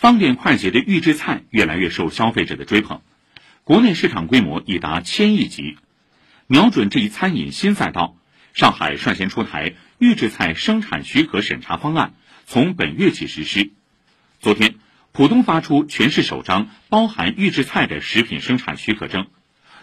[0.00, 3.02] 方便快捷的预制菜越来越受消费者的追捧，
[3.64, 5.76] 国内市场规模已达千亿级。
[6.46, 8.16] 瞄准这一餐饮新赛道，
[8.54, 12.14] 上海率先出台预制菜生产许可审查方案，
[12.46, 13.72] 从本月起实施。
[14.38, 14.76] 昨天，
[15.12, 19.26] 浦东发出全市首张包含预制菜的食品生产许可证，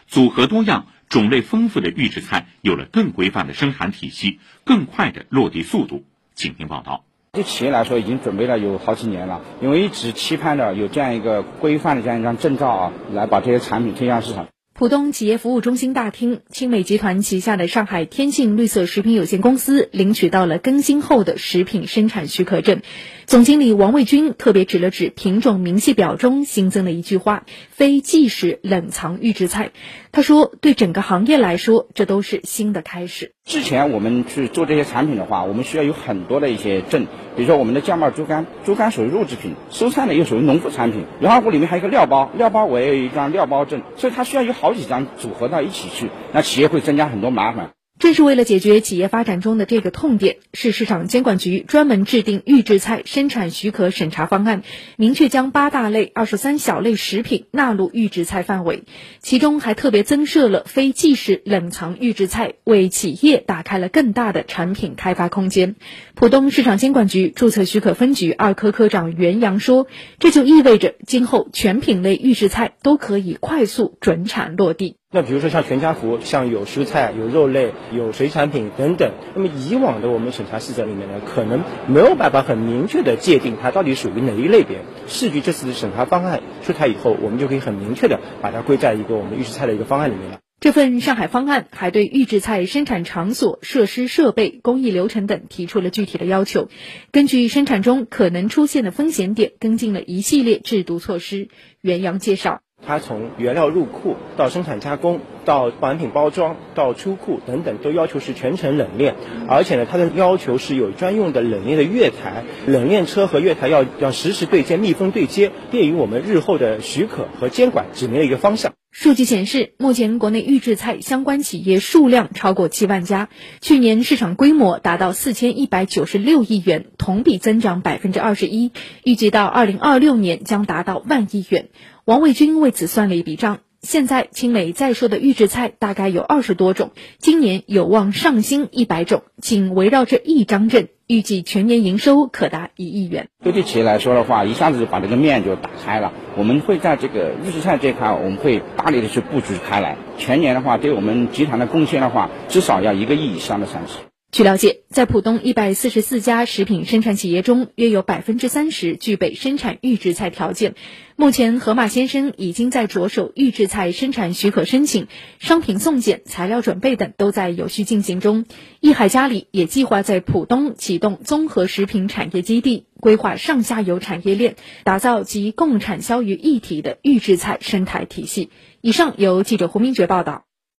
[0.08, 6.08] 组合多样、种类丰富的预制菜有了更规范的生产体系，更快的落地速度。
[6.34, 7.06] 请听报道。
[7.32, 14.47] 对企业来说，已经准备了有好几年了，因为一直期盼着有这样一个规范的这样一张证照啊，来把这些产品推向市场。
[14.74, 22.82] 浦东企业服务中心大厅，清美集团旗下的上海天信绿色食品有限公司领取到了更新后的食品生产许可证。
[23.28, 29.72] 总经理王卫军特别指了指品种明细表中新增的一句话：“非即食冷藏预制菜。”
[30.14, 33.34] 他说：“对整个行业来说，这都是新的开始。
[33.44, 54.62] 之前我们去做这些产品的话，我们需要有很多的一些证，比如说我们的酱爆猪肝，猪肝属于肉制品，蔬菜呢又属于农副产品，然后我里面还有一个料包，料包我也有一张料包证，所以它需要有好几张组合到一起去，那企业会增加很多麻烦。”正是为了解决企业发展中的这个痛点，市市场监管局专门制定预制菜生产许可审查方案，
[54.98, 58.84] 明确将八大类、二十三小类食品纳入预制菜范围，
[59.20, 65.75] 其中还特别增设了非即食冷藏预制菜，为企业打开了更大的产品开发空间。
[66.14, 69.88] 浦东市场监管局注册许可分局二科科长袁洋说
[70.20, 79.13] ：“这就意味着今后全品类预制菜都可以快速准产落地。”那比如说像全家福，像有蔬菜、有肉类、有水产品等等。
[79.36, 84.80] 那么以往的我们审查细则里面呢，可能没有办法很明确的界定它到底属于哪一类别。
[85.08, 90.39] 市局这次的审查方案出台以后，我们就可以很明确的把它归在一个我们预制菜的一个方案里面了。
[90.59, 96.67] 这份上海方案还对预制菜生产场所、设施设备、工艺流程等提出了具体的要求。
[97.13, 101.47] 根据生产中可能出现的风险点，跟进了一系列制度措施。
[101.80, 102.59] 袁洋介绍。
[102.86, 109.16] 它从原料入库到生产加工，到产品包装，到出库等等，都要求是全程冷链。
[109.50, 118.76] 而且呢，它的要求是有专用的冷链的月台，冷链车和月台要要实时对接、密封对接，便于我们日后的许可和监管指明了一个方向。
[119.00, 123.30] 数据显示，目前国内预制菜相关企业数量超过七万家，
[123.62, 128.72] 去年市场规模达到四千一百九十六亿元，同比增长百分之二十一，
[129.03, 131.69] 预计到二零二六年将达到万亿元。
[132.06, 143.29] 王卫军为此算了一笔账，现在青美在售的预制菜大概有二十多种，今年有望上新一百种，仅围绕这一张证，预计全年营收可达一亿元。
[143.41, 146.12] 对企业来说的话，一下子就把这个面就打开了。
[146.35, 149.95] 我们会在这个预制菜这块，我们会大力的去布局开来。
[150.18, 153.94] 全年的话，对我们集团的贡献的话，至少要一个亿以上的产值。
[154.38, 160.75] 据了解，在浦东一百四十四家食品生产企业中，约有百分之三十具备生产预制菜条件。
[161.16, 165.08] 目前，河马先生已经在着手预制菜生产许可申请，
[165.40, 168.46] 商品送检、材料准备等都在有序进行中。
[168.80, 178.52] 益海嘉里也计划在浦东启动综合食品产业基地，规划上下游产业链，打造集共产销于一体的预制菜生态体系。
[178.81, 180.47] 以上由记者胡明珏报道。